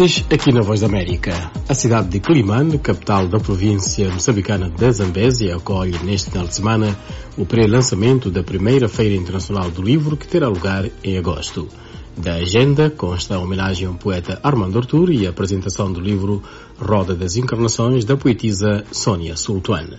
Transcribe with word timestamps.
Artes 0.00 0.24
aqui 0.32 0.50
na 0.50 0.62
Voz 0.62 0.80
da 0.80 0.86
América. 0.86 1.50
A 1.68 1.74
cidade 1.74 2.08
de 2.08 2.20
Climane, 2.20 2.78
capital 2.78 3.28
da 3.28 3.38
província 3.38 4.08
moçambicana 4.08 4.70
da 4.70 4.90
Zambésia, 4.90 5.54
acolhe 5.54 5.94
neste 6.02 6.30
final 6.30 6.46
de 6.46 6.54
semana 6.54 6.96
o 7.36 7.44
pré-lançamento 7.44 8.30
da 8.30 8.42
primeira 8.42 8.88
Feira 8.88 9.14
Internacional 9.14 9.70
do 9.70 9.82
Livro 9.82 10.16
que 10.16 10.26
terá 10.26 10.48
lugar 10.48 10.86
em 11.04 11.18
agosto. 11.18 11.68
Da 12.16 12.36
agenda 12.36 12.88
consta 12.88 13.34
a 13.34 13.40
homenagem 13.40 13.88
ao 13.88 13.94
poeta 13.94 14.40
Armando 14.42 14.78
Artur 14.78 15.10
e 15.10 15.26
a 15.26 15.30
apresentação 15.30 15.92
do 15.92 16.00
livro 16.00 16.42
Roda 16.78 17.14
das 17.14 17.36
Encarnações 17.36 18.06
da 18.06 18.16
poetisa 18.16 18.84
Sônia 18.90 19.36
Sultuan. 19.36 19.98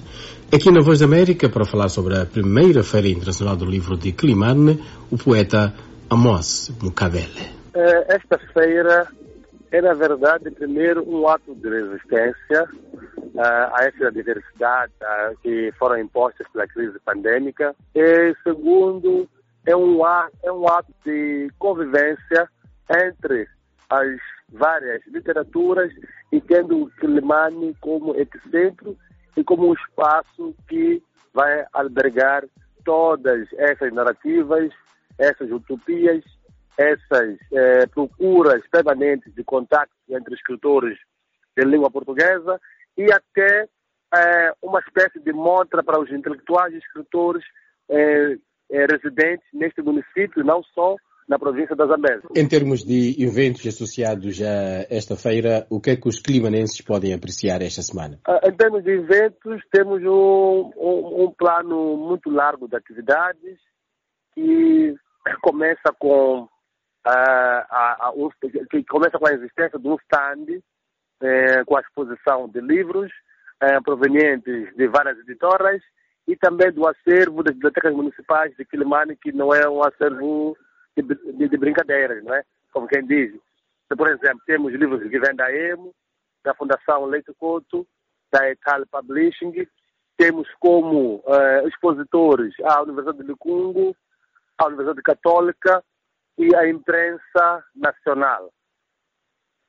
Aqui 0.51 0.71
na 0.71 0.81
Voz 0.81 0.97
da 0.99 1.05
América, 1.05 1.47
para 1.47 1.63
falar 1.63 1.89
sobre 1.89 2.17
a 2.17 2.25
primeira 2.25 2.81
Feira 2.81 3.07
Internacional 3.07 3.55
do 3.55 3.65
Livro 3.65 3.95
de 3.95 4.11
Climane, 4.13 4.81
o 5.11 5.17
poeta 5.17 5.71
Amos 6.09 6.71
Mukavele. 6.81 7.61
Eh, 7.75 8.15
esta 8.15 8.39
feira 8.51 9.07
é, 9.71 9.81
na 9.81 9.93
verdade, 9.93 10.51
primeiro, 10.51 11.09
um 11.09 11.27
ato 11.27 11.55
de 11.55 11.69
resistência 11.69 12.63
uh, 12.63 13.39
a 13.73 13.77
essa 13.85 14.11
diversidade 14.11 14.91
uh, 15.01 15.37
que 15.41 15.71
foram 15.79 15.97
impostas 15.97 16.45
pela 16.49 16.67
crise 16.67 16.99
pandêmica. 16.99 17.73
E, 17.95 18.35
segundo, 18.43 19.29
é 19.65 19.75
um, 19.75 20.03
ato, 20.03 20.37
é 20.43 20.51
um 20.51 20.67
ato 20.67 20.93
de 21.05 21.49
convivência 21.57 22.49
entre 22.89 23.47
as 23.89 24.19
várias 24.51 25.01
literaturas 25.07 25.93
e 26.31 26.41
tendo 26.41 26.83
o 26.83 26.89
Quilimane 26.91 27.73
como 27.79 28.13
epicentro 28.15 28.97
e 29.37 29.43
como 29.43 29.69
um 29.69 29.73
espaço 29.73 30.53
que 30.67 31.01
vai 31.33 31.65
albergar 31.71 32.43
todas 32.83 33.47
essas 33.53 33.93
narrativas, 33.93 34.69
essas 35.17 35.49
utopias 35.49 36.23
essas 36.77 37.37
eh, 37.51 37.85
procuras 37.87 38.61
permanentes 38.71 39.33
de 39.35 39.43
contato 39.43 39.91
entre 40.09 40.33
escritores 40.33 40.97
de 41.55 41.65
língua 41.65 41.91
portuguesa 41.91 42.59
e 42.97 43.11
até 43.11 43.67
eh, 44.13 44.51
uma 44.61 44.79
espécie 44.79 45.19
de 45.19 45.31
montra 45.31 45.83
para 45.83 45.99
os 45.99 46.11
intelectuais 46.11 46.73
e 46.73 46.77
escritores 46.77 47.43
eh, 47.89 48.37
eh, 48.69 48.85
residentes 48.85 49.47
neste 49.53 49.81
município, 49.81 50.43
não 50.43 50.61
só 50.73 50.95
na 51.27 51.39
província 51.39 51.75
da 51.75 51.85
Zambésia. 51.85 52.27
Em 52.35 52.47
termos 52.47 52.83
de 52.83 53.15
eventos 53.23 53.65
associados 53.65 54.41
a 54.41 54.85
esta 54.89 55.15
feira, 55.15 55.65
o 55.69 55.79
que 55.79 55.91
é 55.91 55.95
que 55.95 56.09
os 56.09 56.19
climanenses 56.19 56.81
podem 56.81 57.13
apreciar 57.13 57.61
esta 57.61 57.81
semana? 57.81 58.19
Uh, 58.27 58.49
em 58.49 58.53
termos 58.53 58.83
de 58.83 58.91
eventos, 58.91 59.61
temos 59.71 60.01
um, 60.03 60.71
um, 60.75 61.23
um 61.23 61.31
plano 61.31 61.95
muito 61.95 62.29
largo 62.29 62.67
de 62.67 62.75
atividades 62.75 63.59
que 64.35 64.93
começa 65.41 65.93
com 65.97 66.49
que 68.69 68.83
começa 68.85 69.17
com 69.17 69.27
a 69.27 69.33
existência 69.33 69.79
de 69.79 69.87
um 69.87 69.95
stand 69.95 70.59
uh, 71.21 71.65
com 71.65 71.77
a 71.77 71.81
exposição 71.81 72.47
de 72.49 72.61
livros 72.61 73.11
eh, 73.61 73.79
provenientes 73.81 74.75
de 74.75 74.87
várias 74.87 75.19
editoras 75.19 75.81
e 76.27 76.35
também 76.35 76.71
do 76.71 76.87
acervo 76.87 77.43
das 77.43 77.53
bibliotecas 77.53 77.93
municipais 77.93 78.55
de 78.57 78.65
Quilimane, 78.65 79.15
que 79.15 79.31
não 79.31 79.53
é 79.53 79.69
um 79.69 79.83
acervo 79.83 80.57
de, 80.97 81.03
de, 81.03 81.47
de, 81.47 81.57
brincadeiras, 81.57 82.23
não 82.23 82.33
é? 82.33 82.43
Como 82.73 82.87
quem 82.87 83.05
diz. 83.05 83.31
Por 83.87 84.09
exemplo, 84.09 84.41
temos 84.47 84.73
livros 84.73 85.01
que 85.03 85.19
vêm 85.19 85.35
da 85.35 85.53
EMO, 85.53 85.93
da 86.43 86.55
Fundação 86.55 87.05
Leite 87.05 87.31
Couto, 87.37 87.85
da 88.31 88.49
Ecal 88.49 88.83
Publishing, 88.91 89.67
temos 90.17 90.47
como 90.59 91.23
eh, 91.27 91.67
expositores 91.67 92.53
a 92.63 92.81
Universidade 92.81 93.19
de 93.19 93.27
Licungo, 93.27 93.95
a 94.57 94.65
Universidade 94.65 95.01
Católica, 95.03 95.83
e 96.41 96.55
a 96.55 96.67
imprensa 96.67 97.63
nacional. 97.75 98.51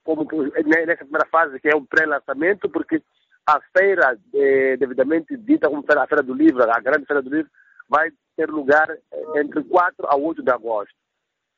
Como 0.04 0.24
nessa 0.24 1.04
primeira 1.04 1.28
fase, 1.30 1.60
que 1.60 1.68
é 1.68 1.76
o 1.76 1.84
pré-lançamento, 1.84 2.68
porque 2.70 3.02
a 3.46 3.60
feira, 3.76 4.18
eh, 4.34 4.76
devidamente 4.78 5.36
dita 5.36 5.68
como 5.68 5.84
a 5.86 6.06
Feira 6.06 6.22
do 6.22 6.34
Livro, 6.34 6.62
a 6.62 6.80
grande 6.80 7.06
Feira 7.06 7.22
do 7.22 7.30
Livro, 7.30 7.50
vai 7.88 8.10
ter 8.36 8.48
lugar 8.48 8.90
eh, 8.90 9.40
entre 9.40 9.62
4 9.64 10.06
a 10.08 10.16
8 10.16 10.42
de 10.42 10.50
agosto. 10.50 10.94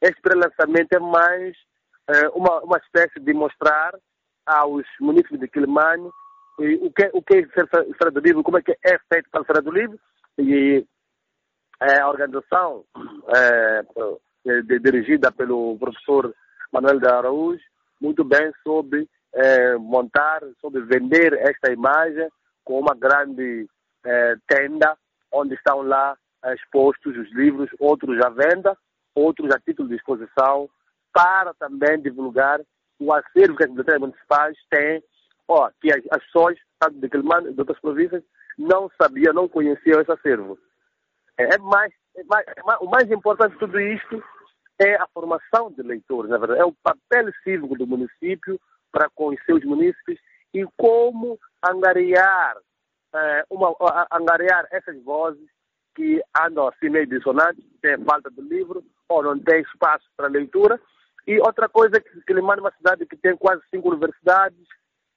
Este 0.01 0.21
pré-lançamento 0.21 0.93
é 0.93 0.99
mais 0.99 1.57
eh, 2.09 2.29
uma, 2.35 2.61
uma 2.63 2.79
espécie 2.79 3.21
de 3.21 3.33
mostrar 3.33 3.97
aos 4.45 4.85
municípios 5.01 5.41
de 5.41 5.49
Quilimane 5.49 6.11
o 6.59 6.91
que, 6.93 7.11
o 7.13 7.23
que 7.23 7.39
é 7.39 7.47
Feira 7.47 8.11
do 8.13 8.21
Livro, 8.21 8.43
como 8.43 8.59
é 8.59 8.63
que 8.63 8.73
é 8.73 8.99
feito 9.13 9.29
para 9.31 9.41
a 9.41 9.45
Feira 9.45 9.63
do 9.63 9.73
Livro, 9.73 9.99
e 10.39 10.87
a 11.81 12.09
organização 12.09 12.85
eh, 14.47 14.59
eh, 14.59 14.79
dirigida 14.79 15.33
pelo 15.33 15.77
professor 15.79 16.35
Manuel 16.73 17.01
de 17.01 17.07
Araújo, 17.07 17.63
muito 18.01 18.25
bem 18.25 18.53
soube 18.63 19.09
eh, 19.33 19.77
montar, 19.77 20.41
soube 20.61 20.81
vender 20.83 21.33
esta 21.35 21.73
imagem 21.73 22.29
com 22.65 22.81
uma 22.81 22.95
grande 22.95 23.67
eh, 24.05 24.35
tenda, 24.47 24.97
onde 25.33 25.55
estão 25.55 25.83
lá 25.83 26.17
expostos 26.55 27.17
os 27.17 27.33
livros, 27.33 27.71
outros 27.79 28.21
à 28.25 28.29
venda, 28.29 28.77
outros 29.15 29.51
a 29.55 29.59
título 29.59 29.89
de 29.89 29.97
exposição, 29.97 30.69
para 31.13 31.55
também 31.55 32.01
divulgar 32.01 32.61
o 32.99 33.13
acervo 33.13 33.57
que 33.57 33.65
as 33.65 33.71
bibliotecas 33.71 34.01
municipais 34.01 34.57
têm, 34.71 35.03
ó, 35.49 35.71
que 35.81 35.93
as, 35.93 36.03
as 36.11 36.23
de 36.93 37.09
de 37.09 37.61
outras 37.61 37.81
províncias, 37.81 38.23
não 38.59 38.91
sabiam, 39.01 39.33
não 39.33 39.49
conheciam 39.49 40.01
esse 40.01 40.13
acervo. 40.13 40.59
É 41.39 41.59
mais, 41.59 41.93
é 42.17 42.25
mais, 42.25 42.47
é 42.49 42.63
mais, 42.63 42.81
o 42.81 42.87
mais 42.87 43.11
importante 43.11 43.53
de 43.53 43.59
tudo 43.59 43.81
isto 43.81 44.23
é 44.79 44.95
a 44.97 45.07
formação 45.13 45.71
de 45.71 45.83
leitores, 45.83 46.31
na 46.31 46.39
verdade, 46.39 46.61
é 46.61 46.65
o 46.65 46.75
papel 46.83 47.33
cívico 47.43 47.77
do 47.77 47.87
município 47.87 48.61
para 48.91 49.09
com 49.15 49.29
os 49.29 49.45
seus 49.45 49.65
munícipes 49.65 50.19
e 50.53 50.65
como 50.77 51.39
angariar, 51.69 52.57
eh, 53.15 53.45
uma, 53.51 53.75
angariar 54.13 54.67
essas 54.71 55.03
vozes 55.03 55.49
que 55.95 56.21
andam 56.41 56.69
assim 56.69 56.89
meio 56.89 57.07
dissonantes, 57.07 57.65
têm 57.81 58.03
falta 58.05 58.31
de 58.31 58.41
livro 58.41 58.83
ou 59.09 59.23
não 59.23 59.39
têm 59.39 59.61
espaço 59.63 60.05
para 60.17 60.29
leitura. 60.29 60.81
E 61.27 61.39
outra 61.39 61.69
coisa 61.69 62.01
que 62.01 62.21
Quilimane 62.23 62.61
é 62.61 62.63
uma 62.63 62.73
cidade 62.73 63.07
que 63.07 63.17
tem 63.17 63.37
quase 63.37 63.63
cinco 63.71 63.89
universidades, 63.89 64.59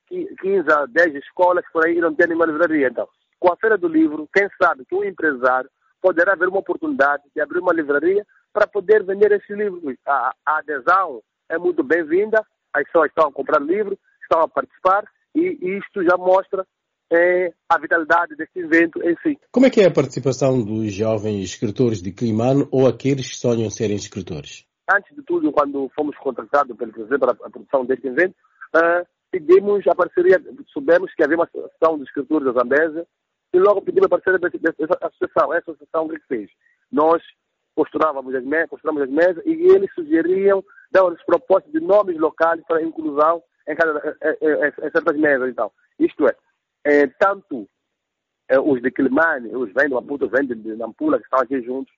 15 0.08 0.72
a 0.72 0.86
10 0.86 1.16
escolas 1.16 1.66
por 1.72 1.86
aí 1.86 1.98
e 1.98 2.02
não 2.02 2.14
tem 2.14 2.28
nenhuma 2.28 2.46
livraria. 2.46 2.88
Então, 2.88 3.08
com 3.40 3.52
a 3.52 3.58
Feira 3.58 3.78
do 3.78 3.88
Livro, 3.88 4.28
quem 4.34 4.48
sabe 4.62 4.86
que 4.86 4.96
um 4.96 5.04
empresário 5.04 5.70
poderá 6.02 6.34
haver 6.34 6.48
uma 6.48 6.60
oportunidade 6.60 7.24
de 7.36 7.42
abrir 7.42 7.60
uma 7.60 7.74
livraria 7.74 8.26
para 8.58 8.66
poder 8.66 9.04
vender 9.04 9.32
esses 9.32 9.56
livros. 9.56 9.96
A, 10.08 10.34
a 10.44 10.58
adesão 10.58 11.22
é 11.48 11.60
muito 11.60 11.84
bem-vinda, 11.84 12.44
as 12.74 12.84
pessoas 12.86 13.10
estão 13.10 13.30
a 13.30 13.32
comprar 13.32 13.62
livros, 13.62 14.00
estão 14.24 14.42
a 14.42 14.48
participar 14.48 15.06
e, 15.36 15.78
isto 15.78 16.04
já 16.04 16.18
mostra 16.18 16.66
é, 17.14 17.54
a 17.70 17.78
vitalidade 17.78 18.36
deste 18.36 18.58
evento 18.58 19.00
em 19.04 19.16
si. 19.22 19.38
Como 19.52 19.68
é 19.68 19.70
que 19.70 19.82
é 19.82 19.86
a 19.86 19.94
participação 19.94 20.60
dos 20.66 20.92
jovens 20.92 21.44
escritores 21.44 22.02
de 22.02 22.12
Climano 22.12 22.68
ou 22.72 22.88
aqueles 22.88 23.30
que 23.30 23.36
sonham 23.36 23.70
serem 23.70 23.96
escritores? 23.96 24.66
Antes 24.92 25.16
de 25.16 25.22
tudo, 25.22 25.52
quando 25.52 25.92
fomos 25.96 26.18
contratados 26.18 26.76
pelo 26.76 26.92
presidente 26.92 27.20
para 27.20 27.34
a 27.34 27.50
produção 27.52 27.86
deste 27.86 28.08
evento, 28.08 28.34
uh, 28.76 29.06
pedimos 29.30 29.86
a 29.86 29.94
parceria, 29.94 30.42
soubemos 30.74 31.14
que 31.14 31.24
havia 31.24 31.38
uma 31.38 31.46
associação 31.46 31.98
de 31.98 32.06
escritores 32.06 32.52
da 32.52 32.60
Zambésia 32.60 33.06
e 33.54 33.60
logo 33.60 33.84
pedimos 33.84 34.08
a 34.08 34.18
parceria 34.18 34.40
dessa 34.40 34.98
associação. 35.00 35.54
Essa 35.54 35.70
associação 35.70 36.06
o 36.06 36.10
que 36.10 36.20
fez? 36.28 36.50
Nós 36.92 37.22
posturávamos 37.78 38.34
as 38.34 38.44
mesas, 38.44 38.70
as 38.74 39.10
mesas 39.10 39.46
e 39.46 39.52
eles 39.52 39.94
sugeriam, 39.94 40.66
davam-nos 40.92 41.24
propostas 41.24 41.72
de 41.72 41.80
nomes 41.80 42.18
locais 42.18 42.60
para 42.68 42.82
inclusão 42.82 43.44
em, 43.68 43.76
cada, 43.76 44.18
em, 44.42 44.48
em, 44.48 44.88
em 44.88 44.92
certas 44.92 45.16
mesas. 45.16 45.50
Então, 45.50 45.72
isto 46.00 46.28
é, 46.28 46.36
é 46.84 47.06
tanto 47.20 47.70
é, 48.50 48.60
os 48.60 48.82
de 48.82 48.90
Quilimane, 48.90 49.56
os 49.56 49.72
vêm 49.74 49.90
de 49.90 49.94
Maputo, 49.94 50.28
vêm 50.28 50.48
de 50.48 50.76
Nampula, 50.76 51.20
que 51.20 51.26
estão 51.26 51.40
aqui 51.40 51.62
juntos, 51.62 51.94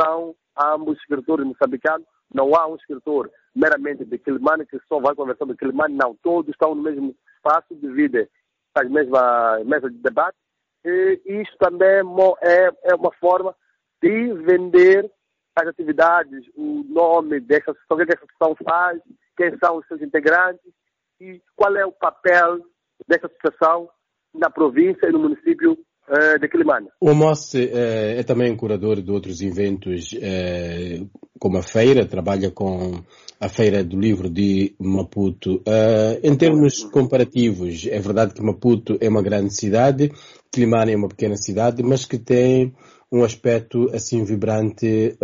são 0.00 0.34
ambos 0.58 0.96
escritores 0.98 1.46
moçambicanos. 1.46 2.06
Não 2.32 2.54
há 2.54 2.66
um 2.66 2.76
escritor 2.76 3.30
meramente 3.54 4.06
de 4.06 4.18
Quilimane 4.18 4.64
que 4.64 4.78
só 4.88 4.98
vai 4.98 5.14
conversar 5.14 5.44
de 5.44 5.56
Quilimane, 5.56 5.94
não. 5.94 6.14
Todos 6.22 6.50
estão 6.50 6.74
no 6.74 6.82
mesmo 6.82 7.14
espaço, 7.36 7.74
dividem 7.74 8.26
as 8.74 8.88
mesmas 8.88 9.66
mesas 9.66 9.92
de 9.92 9.98
debate. 9.98 10.38
E 10.84 11.20
isto 11.26 11.56
também 11.58 12.00
é, 12.40 12.70
é 12.84 12.94
uma 12.94 13.12
forma 13.20 13.54
de 14.02 14.32
vender 14.34 15.10
as 15.62 15.68
atividades, 15.68 16.46
o 16.54 16.84
nome 16.88 17.40
dessa 17.40 17.70
associação, 17.70 17.96
o 17.96 18.06
que 18.06 18.12
essa 18.12 18.24
associação 18.24 18.56
faz, 18.64 19.00
quem 19.36 19.58
são 19.58 19.76
os 19.76 19.86
seus 19.86 20.02
integrantes 20.02 20.72
e 21.20 21.40
qual 21.56 21.76
é 21.76 21.84
o 21.84 21.92
papel 21.92 22.58
dessa 23.06 23.26
associação 23.26 23.88
na 24.34 24.50
província 24.50 25.08
e 25.08 25.12
no 25.12 25.18
município 25.20 25.78
uh, 26.08 26.38
de 26.38 26.48
Quilimane. 26.48 26.88
O 27.00 27.10
Amos 27.10 27.54
uh, 27.54 27.58
é 27.58 28.22
também 28.22 28.56
curador 28.56 29.00
de 29.00 29.10
outros 29.10 29.40
eventos, 29.40 30.12
uh, 30.12 31.08
como 31.38 31.58
a 31.58 31.62
feira, 31.62 32.06
trabalha 32.06 32.50
com 32.50 33.00
a 33.40 33.48
Feira 33.48 33.84
do 33.84 33.98
Livro 33.98 34.28
de 34.28 34.74
Maputo. 34.80 35.62
em 36.24 36.36
termos 36.36 36.82
comparativos, 36.82 37.86
é 37.88 38.00
verdade 38.00 38.34
que 38.34 38.42
Maputo 38.42 38.98
é 39.00 39.08
uma 39.08 39.22
grande 39.22 39.54
cidade, 39.54 40.10
Quilimane 40.50 40.92
é 40.92 40.96
uma 40.96 41.08
pequena 41.08 41.36
cidade, 41.36 41.80
mas 41.84 42.04
que 42.04 42.18
tem 42.18 42.74
um 43.12 43.22
aspecto 43.22 43.88
assim 43.94 44.24
vibrante 44.24 45.16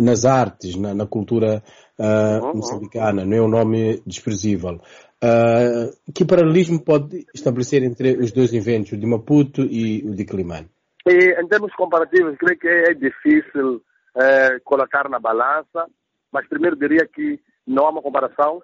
nas 0.00 0.24
artes, 0.24 0.74
na, 0.74 0.92
na 0.92 1.06
cultura 1.06 1.62
uh, 1.98 2.56
moçambicana, 2.56 3.24
não 3.24 3.36
é 3.36 3.42
um 3.42 3.48
nome 3.48 4.02
desprezível. 4.06 4.80
Uh, 5.22 5.94
que 6.12 6.24
paralelismo 6.24 6.84
pode 6.84 7.24
estabelecer 7.32 7.84
entre 7.84 8.16
os 8.16 8.32
dois 8.32 8.52
eventos, 8.52 8.90
o 8.90 8.96
de 8.96 9.06
Maputo 9.06 9.62
e 9.62 10.02
o 10.04 10.16
de 10.16 10.24
Climane? 10.24 10.68
E, 11.06 11.40
em 11.40 11.46
termos 11.46 11.72
comparativos, 11.74 12.36
creio 12.36 12.58
que 12.58 12.68
é 12.68 12.92
difícil 12.92 13.76
uh, 13.76 14.60
colocar 14.64 15.08
na 15.08 15.20
balança, 15.20 15.86
mas 16.32 16.48
primeiro 16.48 16.76
diria 16.76 17.06
que 17.06 17.38
não 17.66 17.86
há 17.86 17.90
uma 17.90 18.02
comparação. 18.02 18.60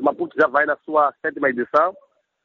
Maputo 0.00 0.34
já 0.40 0.48
vai 0.48 0.64
na 0.64 0.76
sua 0.84 1.12
sétima 1.20 1.50
edição 1.50 1.94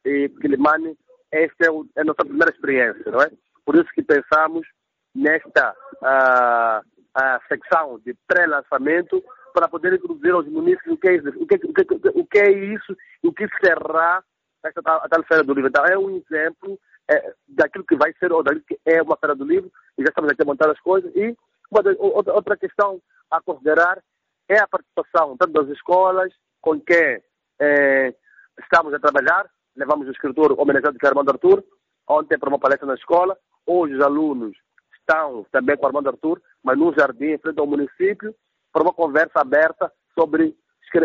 e 0.04 0.28
Quilimane, 0.40 0.96
esta 1.32 1.66
é, 1.66 1.70
o, 1.70 1.86
é 1.96 2.02
a 2.02 2.04
nossa 2.04 2.24
primeira 2.24 2.52
experiência, 2.52 3.10
não 3.10 3.22
é? 3.22 3.30
Por 3.64 3.76
isso 3.76 3.88
que 3.94 4.02
pensamos 4.02 4.66
nesta 5.14 5.74
uh, 6.02 7.48
secção 7.48 7.98
de 8.04 8.14
pré-lançamento 8.26 9.22
para 9.58 9.66
poder 9.66 9.92
introduzir 9.94 10.30
aos 10.30 10.46
municípios 10.46 10.94
o 10.94 10.96
que 10.96 11.08
é 11.08 11.16
isso, 11.16 11.28
o 11.30 11.44
que, 11.44 11.56
o 11.56 11.74
que, 11.74 12.08
o 12.20 12.24
que 12.24 12.38
é 12.38 12.50
isso 12.74 12.96
e 13.24 13.26
o 13.26 13.32
que 13.32 13.44
será 13.60 14.22
esta 14.64 14.80
tal, 14.80 15.00
a 15.02 15.08
tal 15.08 15.24
Feira 15.24 15.42
do 15.42 15.52
Livro. 15.52 15.68
Então, 15.68 15.84
é 15.84 15.98
um 15.98 16.10
exemplo 16.10 16.78
é, 17.10 17.34
daquilo 17.48 17.84
que 17.84 17.96
vai 17.96 18.12
ser 18.20 18.32
ou 18.32 18.40
daquilo 18.40 18.64
que 18.64 18.78
é 18.86 19.02
uma 19.02 19.16
Feira 19.16 19.34
do 19.34 19.44
Livro 19.44 19.68
e 19.98 20.02
já 20.02 20.10
estamos 20.10 20.30
aqui 20.30 20.42
a 20.42 20.44
montar 20.44 20.70
as 20.70 20.78
coisas. 20.78 21.10
E 21.16 21.36
outra, 21.72 21.96
outra 21.98 22.56
questão 22.56 23.02
a 23.32 23.40
considerar 23.40 24.00
é 24.48 24.60
a 24.60 24.68
participação 24.68 25.36
tanto 25.36 25.52
das 25.52 25.68
escolas 25.70 26.32
com 26.60 26.80
quem 26.80 27.20
é, 27.60 28.14
estamos 28.60 28.94
a 28.94 29.00
trabalhar. 29.00 29.50
Levamos 29.74 30.06
o 30.06 30.12
escritor 30.12 30.54
homenageado 30.56 30.96
é 31.02 31.06
Armando 31.08 31.32
Arthur, 31.32 31.64
ontem 32.08 32.38
para 32.38 32.48
uma 32.48 32.60
palestra 32.60 32.86
na 32.86 32.94
escola. 32.94 33.36
Hoje 33.66 33.96
os 33.96 34.00
alunos 34.02 34.56
estão 35.00 35.44
também 35.50 35.76
com 35.76 35.84
Armando 35.84 36.10
Arthur, 36.10 36.40
mas 36.62 36.78
num 36.78 36.94
jardim 36.94 37.32
em 37.32 37.38
frente 37.38 37.58
ao 37.58 37.66
município 37.66 38.32
para 38.72 38.82
uma 38.82 38.92
conversa 38.92 39.40
aberta 39.40 39.92
sobre 40.14 40.56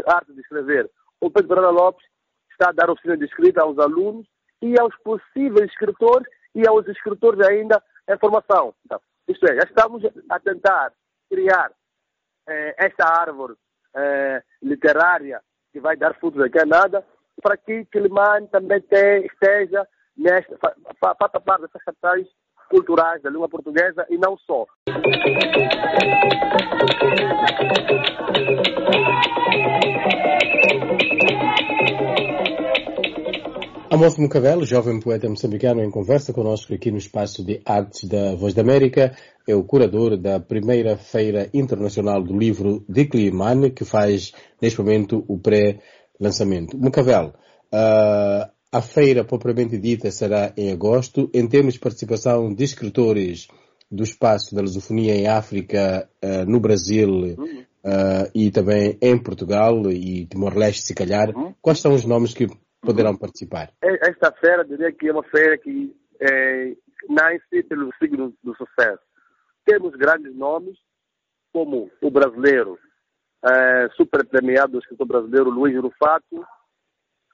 arte 0.07 0.33
de 0.33 0.41
escrever. 0.41 0.89
O 1.19 1.29
Pedro 1.29 1.49
Pereira 1.49 1.69
Lopes 1.69 2.05
está 2.51 2.69
a 2.69 2.71
dar 2.73 2.89
oficina 2.89 3.17
de 3.17 3.25
escrita 3.25 3.61
aos 3.61 3.77
alunos 3.77 4.25
e 4.61 4.79
aos 4.79 4.95
possíveis 4.97 5.69
escritores 5.69 6.27
e 6.55 6.67
aos 6.67 6.87
escritores 6.87 7.45
ainda 7.47 7.81
em 8.09 8.17
formação. 8.17 8.73
Então, 8.85 8.99
isto 9.27 9.45
é, 9.45 9.55
já 9.55 9.63
estamos 9.63 10.03
a 10.29 10.39
tentar 10.39 10.93
criar 11.29 11.71
eh, 12.47 12.75
esta 12.77 13.07
árvore 13.07 13.55
eh, 13.95 14.43
literária 14.61 15.41
que 15.71 15.79
vai 15.79 15.97
dar 15.97 16.13
frutos 16.19 16.41
aqui 16.41 16.59
a 16.59 16.65
nada, 16.65 17.05
para 17.41 17.57
que 17.57 17.85
Quilimane 17.85 18.47
também 18.47 18.79
te, 18.81 19.25
esteja 19.25 19.87
nesta, 20.15 20.57
faça 20.99 21.39
parte 21.39 21.61
dessas 21.61 21.83
capitais 21.83 22.27
culturais 22.73 23.21
da 23.21 23.29
língua 23.29 23.47
portuguesa 23.47 24.03
e 24.09 24.17
não 24.17 24.35
só. 24.35 24.65
Amos 33.91 34.17
Mucavelo, 34.17 34.65
jovem 34.65 34.99
poeta 34.99 35.29
moçambicano, 35.29 35.83
em 35.83 35.91
conversa 35.91 36.33
conosco 36.33 36.73
aqui 36.73 36.89
no 36.89 36.97
espaço 36.97 37.45
de 37.45 37.61
artes 37.63 38.09
da 38.09 38.33
Voz 38.33 38.55
da 38.55 38.63
América, 38.63 39.15
é 39.47 39.53
o 39.53 39.63
curador 39.63 40.17
da 40.17 40.39
primeira 40.39 40.97
Feira 40.97 41.47
Internacional 41.53 42.23
do 42.23 42.35
Livro 42.35 42.83
de 42.89 43.05
Climane, 43.05 43.69
que 43.69 43.85
faz 43.85 44.33
neste 44.59 44.79
momento 44.79 45.23
o 45.27 45.37
pré-lançamento. 45.37 46.75
Mucavelo, 46.75 47.35
uh, 47.71 48.52
a 48.73 48.81
feira 48.81 49.23
propriamente 49.23 49.77
dita 49.77 50.09
será 50.09 50.51
em 50.57 50.71
agosto. 50.71 51.29
Em 51.31 51.47
termos 51.47 51.75
de 51.75 51.79
participação 51.79 52.51
de 52.51 52.63
escritores 52.63 53.47
do 53.89 54.01
espaço 54.01 54.55
da 54.55 54.61
lusofonia 54.61 55.13
em 55.13 55.27
África, 55.27 56.09
uh, 56.23 56.49
no 56.49 56.59
Brasil 56.59 57.35
uh, 57.37 58.31
e 58.33 58.49
também 58.49 58.97
em 58.99 59.21
Portugal 59.21 59.79
e 59.91 60.25
Timor-Leste, 60.25 60.87
se 60.87 60.95
calhar, 60.95 61.29
uhum. 61.29 61.53
quais 61.61 61.79
são 61.79 61.93
os 61.93 62.03
nomes 62.03 62.33
que 62.33 62.47
poderão 62.81 63.15
participar? 63.15 63.71
Esta 63.83 64.31
feira, 64.31 64.65
diria 64.65 64.91
que 64.91 65.07
é 65.07 65.11
uma 65.11 65.23
feira 65.23 65.55
que 65.59 65.95
é, 66.19 66.73
nasce 67.07 67.63
pelo 67.69 67.91
signo 68.01 68.33
do 68.43 68.55
sucesso. 68.55 69.03
Temos 69.65 69.95
grandes 69.95 70.35
nomes, 70.35 70.75
como 71.53 71.91
o 72.01 72.09
brasileiro, 72.09 72.79
é, 73.45 73.89
super 73.95 74.25
premiado, 74.25 74.77
o 74.77 74.79
escritor 74.79 75.05
brasileiro 75.05 75.51
Luiz 75.51 75.79
Rufato, 75.79 76.43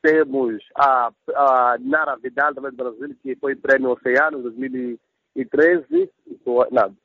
temos 0.01 0.63
a, 0.75 1.11
a 1.35 1.77
Nara 1.79 2.15
Vidal, 2.17 2.53
também 2.53 2.71
do 2.71 2.77
Brasil, 2.77 3.15
que 3.21 3.35
foi 3.35 3.55
prêmio 3.55 3.91
Oceano 3.91 4.39
em 4.39 4.43
2013, 4.43 6.09
não, 6.71 6.95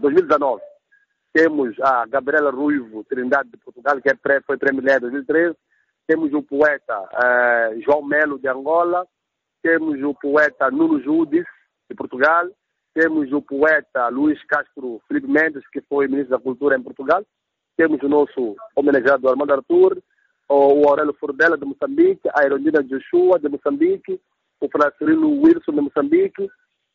2019. 0.00 0.62
Temos 1.32 1.78
a 1.80 2.06
Gabriela 2.06 2.50
Ruivo, 2.50 3.04
Trindade 3.04 3.50
de 3.50 3.56
Portugal, 3.58 4.00
que 4.00 4.10
é 4.10 4.14
pré, 4.14 4.40
foi 4.46 4.56
prêmio 4.56 4.80
em 4.80 5.00
2013. 5.00 5.56
Temos 6.06 6.32
o 6.34 6.42
poeta 6.42 7.08
eh, 7.24 7.80
João 7.84 8.02
Melo, 8.02 8.38
de 8.38 8.48
Angola. 8.48 9.06
Temos 9.62 10.02
o 10.02 10.14
poeta 10.14 10.70
Nuno 10.70 11.00
Judes, 11.00 11.46
de 11.88 11.96
Portugal. 11.96 12.48
Temos 12.92 13.32
o 13.32 13.40
poeta 13.40 14.08
Luiz 14.08 14.42
Castro 14.44 15.00
Felipe 15.08 15.26
Mendes, 15.26 15.66
que 15.68 15.80
foi 15.82 16.06
ministro 16.08 16.36
da 16.36 16.42
Cultura 16.42 16.76
em 16.76 16.82
Portugal. 16.82 17.24
Temos 17.76 18.02
o 18.02 18.08
nosso 18.08 18.56
homenageado 18.76 19.28
Armando 19.28 19.54
Arthur 19.54 20.02
o 20.48 20.88
Aurélio 20.88 21.14
Furdela 21.18 21.56
de 21.56 21.64
Moçambique, 21.64 22.28
a 22.34 22.44
Erondina 22.44 22.82
Joshua 22.82 23.38
de 23.38 23.48
Moçambique, 23.48 24.20
o 24.60 24.68
Francisco 24.68 25.26
Wilson 25.26 25.72
de 25.72 25.80
Moçambique, 25.80 26.48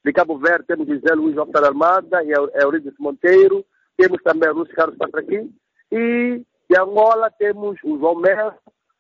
de 0.06 0.14
Cabo 0.14 0.38
Verde 0.38 0.66
temos 0.68 0.88
José 0.88 1.14
Luiz 1.16 1.36
Lopes 1.36 1.62
Armada 1.62 2.24
e 2.24 2.32
Eurídice 2.62 2.96
Monteiro, 3.00 3.66
temos 3.98 4.22
também 4.24 4.50
o 4.50 4.54
Lúcio 4.54 4.76
Carlos 4.76 4.98
Patraquim, 4.98 5.54
e 5.92 6.42
de 6.70 6.80
Angola 6.80 7.32
temos 7.32 7.78
o 7.84 7.98
João 7.98 8.16
Melo, 8.16 8.54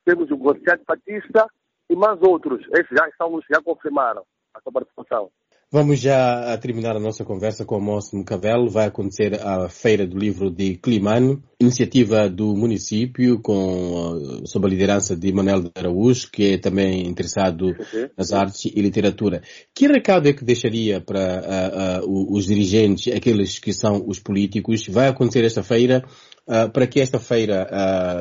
temos 0.06 0.30
o 0.32 0.38
Gonçalo 0.38 0.82
Batista 0.88 1.48
e 1.90 1.96
mais 1.96 2.22
outros. 2.22 2.66
Esses 2.72 2.98
já, 2.98 3.08
estão, 3.08 3.40
já 3.50 3.62
confirmaram 3.62 4.24
a 4.54 4.62
sua 4.62 4.72
participação. 4.72 5.30
Vamos 5.70 6.00
já 6.00 6.54
a 6.54 6.58
terminar 6.58 6.96
a 6.96 7.00
nossa 7.00 7.26
conversa 7.26 7.66
com 7.66 7.76
o 7.76 7.82
Moço 7.82 8.16
Mucavelo. 8.16 8.70
Vai 8.70 8.88
acontecer 8.88 9.38
a 9.42 9.68
Feira 9.68 10.08
do 10.08 10.18
Livro 10.18 10.50
de 10.50 10.78
Climane, 10.78 11.44
iniciativa 11.60 12.30
do 12.30 12.56
município 12.56 13.42
com, 13.42 14.44
sob 14.46 14.66
a 14.66 14.70
liderança 14.70 15.14
de 15.14 15.30
Manuel 15.34 15.64
de 15.64 15.72
Araújo, 15.76 16.32
que 16.32 16.54
é 16.54 16.58
também 16.58 17.06
interessado 17.06 17.76
nas 18.18 18.32
artes 18.32 18.72
e 18.74 18.82
literatura. 18.82 19.42
Que 19.76 19.88
recado 19.88 20.30
é 20.30 20.34
que 20.34 20.46
deixaria 20.46 21.02
para 21.02 22.02
uh, 22.02 22.08
uh, 22.08 22.34
os 22.34 22.46
dirigentes, 22.46 23.14
aqueles 23.14 23.60
que 23.60 23.74
são 23.74 24.06
os 24.08 24.20
políticos? 24.20 24.88
Vai 24.88 25.10
acontecer 25.10 25.44
esta 25.44 25.64
feira 25.64 26.02
uh, 26.48 26.72
para 26.72 26.88
que 26.88 27.00
esta 27.00 27.20
feira, 27.20 27.68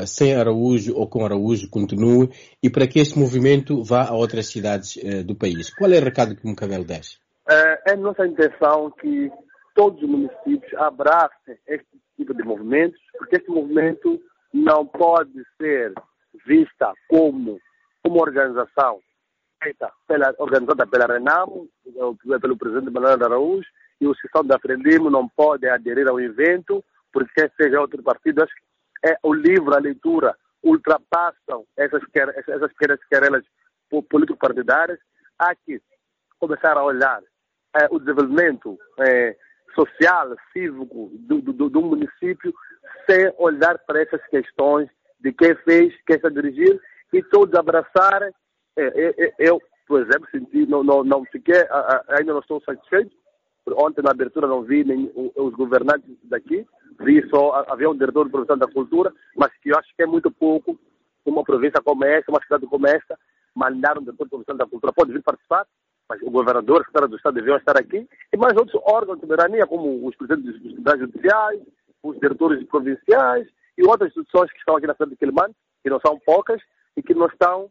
sem 0.07 0.35
Araújo 0.35 0.95
ou 0.97 1.09
com 1.09 1.25
Araújo, 1.25 1.71
continue 1.71 2.29
e 2.63 2.69
para 2.69 2.87
que 2.87 2.99
este 2.99 3.19
movimento 3.19 3.83
vá 3.83 4.09
a 4.09 4.15
outras 4.15 4.47
cidades 4.47 4.99
do 5.25 5.35
país. 5.35 5.73
Qual 5.75 5.91
é 5.91 5.99
o 5.99 6.05
recado 6.05 6.37
que 6.37 6.45
o 6.45 6.49
Mucavelo 6.49 6.85
deixa? 6.85 7.19
É, 7.49 7.93
é 7.93 7.97
nossa 7.97 8.27
intenção 8.27 8.91
que 9.01 9.31
todos 9.75 10.03
os 10.03 10.09
municípios 10.09 10.75
abracem 10.75 11.57
este 11.69 11.87
tipo 12.17 12.35
de 12.35 12.43
movimentos, 12.43 12.99
porque 13.19 13.37
este 13.37 13.51
movimento 13.51 14.21
não 14.53 14.87
pode 14.87 15.33
ser 15.61 15.93
vista 16.47 16.93
como 17.09 17.59
uma 18.05 18.23
organização 18.23 18.99
feita 19.63 19.91
pela, 20.07 20.35
organizada 20.39 20.87
pela 20.87 21.07
Renamo, 21.07 21.69
pelo 22.41 22.57
presidente 22.57 22.91
Manuel 22.91 23.23
Araújo, 23.23 23.69
e 24.01 24.07
os 24.07 24.21
que 24.21 24.29
da 24.45 24.59
Frelimo 24.59 25.11
não 25.11 25.29
podem 25.29 25.71
aderir 25.71 26.09
ao 26.09 26.21
evento, 26.21 26.85
porque 27.17 27.33
quer 27.35 27.51
seja 27.57 27.81
outro 27.81 28.03
partido, 28.03 28.43
acho 28.43 28.55
que 28.55 29.09
é 29.09 29.17
o 29.23 29.33
livro, 29.33 29.75
a 29.75 29.79
leitura, 29.79 30.37
ultrapassam 30.63 31.65
essas, 31.75 32.03
essas 32.47 32.71
pequenas 32.75 33.03
querelas 33.09 33.43
político-partidárias, 34.11 34.99
há 35.39 35.55
que 35.55 35.81
começar 36.39 36.77
a 36.77 36.85
olhar 36.85 37.23
é, 37.75 37.87
o 37.91 37.99
desenvolvimento 37.99 38.79
é, 39.01 39.35
social, 39.75 40.37
cívico 40.53 41.11
do, 41.21 41.41
do, 41.41 41.71
do, 41.71 41.81
município, 41.81 42.53
sem 43.09 43.33
olhar 43.39 43.79
para 43.87 44.03
essas 44.03 44.21
questões 44.27 44.91
de 45.19 45.33
quem 45.33 45.55
fez, 45.65 45.95
quem 46.07 46.17
está 46.17 46.29
a 46.29 46.31
dirigir, 46.31 46.79
e 47.15 47.23
todos 47.23 47.59
abraçarem. 47.59 48.31
É, 48.77 49.33
eu, 49.39 49.59
por 49.89 50.03
exemplo, 50.03 50.29
senti, 50.31 50.67
não, 50.67 50.85
não, 50.85 51.03
não 51.03 51.25
fiquei, 51.25 51.65
ainda 52.09 52.35
não 52.35 52.41
estou 52.41 52.61
satisfeito. 52.61 53.17
Ontem 53.75 54.03
na 54.03 54.11
abertura 54.11 54.47
não 54.47 54.63
vi 54.63 54.85
nem 54.85 55.11
os 55.15 55.55
governantes 55.55 56.17
daqui, 56.25 56.67
vi 57.01 57.29
só, 57.29 57.65
havia 57.69 57.91
um 57.91 57.97
diretor 57.97 58.25
de 58.25 58.31
produção 58.31 58.57
da 58.57 58.67
cultura, 58.67 59.13
mas 59.37 59.53
que 59.59 59.71
eu 59.71 59.79
acho 59.79 59.95
que 59.97 60.03
é 60.03 60.07
muito 60.07 60.31
pouco 60.31 60.79
uma 61.25 61.43
província 61.43 61.83
como 61.85 62.05
essa, 62.05 62.31
uma 62.31 62.41
cidade 62.43 62.67
como 62.67 62.87
esta, 62.87 63.19
mandar 63.55 63.99
um 63.99 64.03
diretor 64.03 64.25
de 64.25 64.31
produção 64.31 64.57
da 64.57 64.67
cultura. 64.67 64.93
Pode 64.93 65.13
vir 65.13 65.23
participar, 65.23 65.67
mas 66.09 66.23
o 66.23 66.31
governador, 66.31 66.77
o 66.77 66.85
secretário 66.85 67.09
do 67.09 67.17
Estado 67.17 67.35
deviam 67.35 67.57
estar 67.57 67.77
aqui, 67.77 68.09
e 68.33 68.37
mais 68.37 68.57
outros 68.57 68.81
órgãos 68.85 69.17
de 69.17 69.23
soberania, 69.23 69.67
como 69.67 70.07
os 70.07 70.15
presidentes 70.15 70.53
dos 70.53 70.73
tribunais 70.73 71.01
judiciais, 71.01 71.61
os 72.03 72.21
diretores 72.21 72.65
provinciais 72.69 73.49
e 73.77 73.83
outras 73.85 74.11
instituições 74.11 74.53
que 74.53 74.59
estão 74.59 74.77
aqui 74.77 74.87
na 74.87 74.95
cidade 74.95 75.11
de 75.11 75.17
Quelimane, 75.17 75.55
que 75.83 75.91
não 75.91 75.99
são 76.01 76.19
poucas, 76.21 76.63
e 76.97 77.03
que 77.03 77.15
não 77.15 77.27
estão 77.27 77.71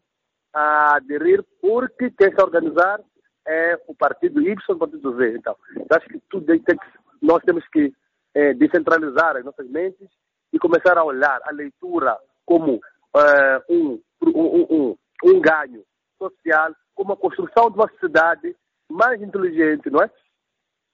a 0.54 0.96
aderir 0.96 1.44
porque 1.60 2.10
quem 2.10 2.28
a 2.28 2.44
organizar 2.44 3.00
é 3.46 3.80
o 3.86 3.94
partido 3.94 4.40
Y 4.40 4.56
o 4.68 4.78
partido 4.78 5.16
Z. 5.16 5.36
Então, 5.36 5.56
acho 5.90 6.08
que 6.08 6.20
tudo 6.28 6.46
tem 6.46 6.60
que, 6.60 6.76
nós 7.22 7.42
temos 7.44 7.66
que 7.68 7.92
é, 8.34 8.52
descentralizar 8.54 9.36
as 9.36 9.44
nossas 9.44 9.68
mentes 9.68 10.08
e 10.52 10.58
começar 10.58 10.98
a 10.98 11.04
olhar 11.04 11.40
a 11.44 11.52
leitura 11.52 12.16
como 12.44 12.80
é, 13.16 13.62
um, 13.70 14.00
um, 14.22 14.66
um, 14.70 14.96
um 15.24 15.40
ganho 15.40 15.84
social, 16.18 16.74
como 16.94 17.12
a 17.12 17.16
construção 17.16 17.70
de 17.70 17.76
uma 17.76 17.88
sociedade 17.90 18.56
mais 18.88 19.20
inteligente, 19.20 19.90
não 19.90 20.02
é? 20.02 20.10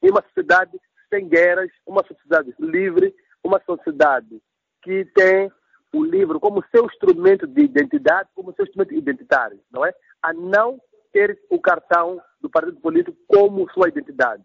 E 0.03 0.11
uma 0.11 0.23
sociedade 0.23 0.79
sem 1.09 1.29
guerras, 1.29 1.71
uma 1.87 2.05
sociedade 2.07 2.55
livre, 2.59 3.15
uma 3.45 3.61
sociedade 3.65 4.41
que 4.83 5.05
tem 5.15 5.51
o 5.93 6.03
livro 6.03 6.41
como 6.41 6.65
seu 6.75 6.87
instrumento 6.87 7.47
de 7.47 7.63
identidade, 7.65 8.29
como 8.35 8.53
seu 8.55 8.65
instrumento 8.65 8.95
identitário, 8.95 9.61
não 9.71 9.85
é? 9.85 9.93
A 10.23 10.33
não 10.33 10.81
ter 11.13 11.39
o 11.51 11.61
cartão 11.61 12.21
do 12.43 12.51
partido 12.51 12.79
político 12.81 13.17
como 13.27 13.71
sua 13.73 13.89
identidade. 13.89 14.43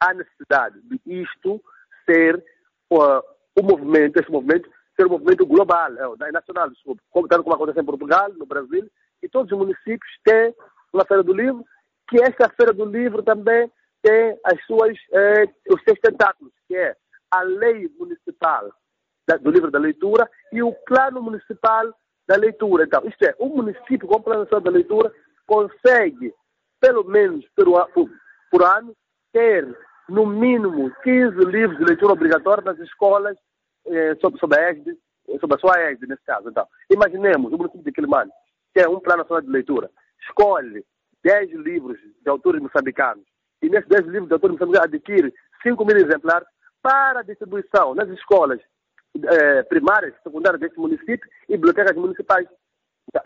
Há 0.00 0.14
necessidade 0.14 0.80
de 0.82 1.00
isto 1.22 1.60
ser 2.06 2.36
uh, 2.90 3.22
o 3.58 3.62
movimento, 3.62 4.18
este 4.18 4.30
movimento, 4.30 4.70
ser 4.96 5.06
um 5.06 5.10
movimento 5.10 5.44
global, 5.44 5.90
é, 5.92 6.28
é 6.28 6.32
nacional, 6.32 6.70
desculpa, 6.70 7.02
como, 7.10 7.28
tanto 7.28 7.42
como 7.42 7.54
acontece 7.54 7.80
em 7.80 7.84
Portugal, 7.84 8.32
no 8.32 8.46
Brasil, 8.46 8.88
e 9.22 9.28
todos 9.28 9.52
os 9.52 9.58
municípios 9.58 10.10
têm 10.24 10.54
uma 10.92 11.04
feira 11.04 11.22
do 11.22 11.34
livro, 11.34 11.64
que 12.08 12.22
esta 12.22 12.48
feira 12.50 12.72
do 12.72 12.84
livro 12.84 13.22
também 13.22 13.70
tem 14.02 14.38
as 14.44 14.64
suas, 14.64 14.96
eh, 15.12 15.44
os 15.70 15.82
seus 15.82 15.98
tentáculos, 16.00 16.52
que 16.66 16.74
é 16.74 16.96
a 17.30 17.42
lei 17.42 17.88
municipal 17.98 18.72
da, 19.28 19.36
do 19.36 19.50
livro 19.50 19.70
da 19.70 19.78
leitura 19.78 20.28
e 20.52 20.62
o 20.62 20.72
plano 20.86 21.22
municipal 21.22 21.94
da 22.26 22.36
leitura. 22.36 22.84
Então, 22.84 23.02
isto 23.06 23.22
é, 23.24 23.34
o 23.38 23.48
município 23.48 24.08
com 24.08 24.16
o 24.16 24.22
plano 24.22 24.40
nacional 24.40 24.62
da 24.62 24.70
leitura 24.70 25.12
consegue, 25.46 26.32
pelo 26.80 27.04
menos 27.04 27.44
por, 27.54 27.66
por, 27.92 28.10
por 28.50 28.62
ano, 28.64 28.94
ter 29.32 29.66
no 30.08 30.26
mínimo 30.26 30.90
15 31.02 31.36
livros 31.46 31.78
de 31.78 31.84
leitura 31.84 32.12
obrigatória 32.12 32.64
nas 32.64 32.78
escolas 32.80 33.36
eh, 33.86 34.16
sob, 34.20 34.38
sob, 34.38 34.56
a 34.56 34.70
égide, 34.70 34.96
sob 35.40 35.54
a 35.54 35.58
sua 35.58 35.80
égide, 35.80 36.08
nesse 36.08 36.24
caso. 36.24 36.48
Então, 36.48 36.66
imaginemos 36.90 37.52
o 37.52 37.56
município 37.56 37.84
de 37.84 37.92
Quilimane, 37.92 38.30
que 38.74 38.80
é 38.80 38.88
um 38.88 39.00
plano 39.00 39.22
nacional 39.22 39.42
de 39.42 39.50
leitura, 39.50 39.90
escolhe 40.22 40.84
10 41.22 41.52
livros 41.52 41.98
de 42.00 42.28
autores 42.28 42.60
moçambicanos 42.60 43.24
e 43.62 43.68
nesses 43.68 43.88
10 43.88 44.06
livros 44.06 44.28
de 44.28 44.34
autores 44.34 44.58
moçambicanos 44.58 44.94
adquire 44.94 45.34
5 45.62 45.84
mil 45.84 45.96
exemplares 45.96 46.48
para 46.82 47.22
distribuição 47.22 47.94
nas 47.94 48.08
escolas 48.08 48.60
eh, 49.22 49.62
primárias, 49.64 50.14
secundárias 50.22 50.60
deste 50.60 50.78
município 50.78 51.28
e 51.48 51.52
bibliotecas 51.52 51.96
municipais. 51.96 52.48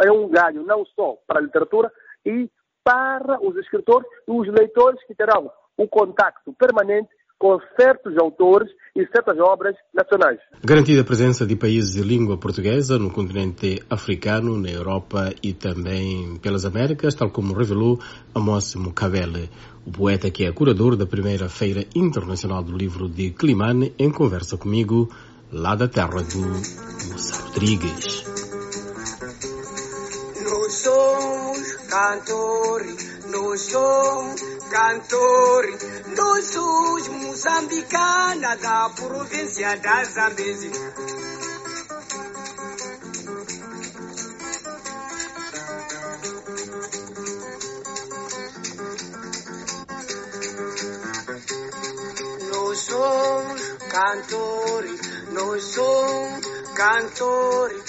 É 0.03 0.11
um 0.11 0.29
ganho 0.29 0.65
não 0.65 0.85
só 0.87 1.17
para 1.27 1.39
a 1.39 1.43
literatura 1.43 1.93
e 2.25 2.51
para 2.85 3.41
os 3.41 3.57
escritores 3.57 4.07
e 4.29 4.31
os 4.31 4.47
leitores 4.49 5.01
que 5.07 5.15
terão 5.15 5.51
um 5.79 5.87
contacto 5.87 6.53
permanente 6.53 7.09
com 7.39 7.59
certos 7.79 8.17
autores 8.17 8.71
e 8.97 9.05
certas 9.09 9.39
obras 9.39 9.75
nacionais. 9.93 10.39
Garantida 10.63 11.03
a 11.03 11.05
presença 11.05 11.45
de 11.45 11.57
países 11.57 11.93
de 11.93 12.03
língua 12.03 12.39
portuguesa 12.39 12.99
no 12.99 13.11
continente 13.11 13.83
africano, 13.91 14.57
na 14.59 14.71
Europa 14.71 15.31
e 15.43 15.53
também 15.53 16.39
pelas 16.39 16.65
Américas, 16.65 17.15
tal 17.15 17.31
como 17.31 17.55
revelou 17.55 17.99
Amos 18.35 18.75
Mukabele, 18.77 19.51
o 19.85 19.91
poeta 19.91 20.31
que 20.31 20.47
é 20.47 20.53
curador 20.53 20.97
da 20.97 21.07
primeira 21.07 21.49
Feira 21.49 21.85
Internacional 21.95 22.63
do 22.63 22.77
Livro 22.77 23.09
de 23.09 23.31
Climane, 23.33 23.93
em 23.99 24.11
conversa 24.11 24.57
comigo, 24.57 25.09
lá 25.53 25.75
da 25.75 25.89
terra 25.89 26.23
do 26.23 26.41
Moça 27.11 27.43
Rodrigues. 27.47 28.25
Nós 30.45 30.73
somos 30.73 31.34
cantores, 31.95 33.25
nós 33.27 33.61
somos 33.61 34.41
cantores, 34.69 35.79
nós 36.17 36.45
somos 36.47 37.07
moçambicana 37.07 38.57
da 38.57 38.91
província 38.91 39.77
da 39.77 40.03
Zambésia. 40.03 40.73
Nós 52.51 52.79
somos 52.81 53.63
cantores, 53.89 55.01
nós 55.31 55.63
somos 55.63 56.47
cantores, 56.75 57.84